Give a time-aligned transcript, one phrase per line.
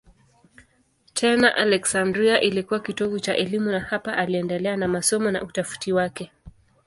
[1.13, 6.31] Tena Aleksandria ilikuwa kitovu cha elimu na hapa aliendelea na masomo na utafiti wake.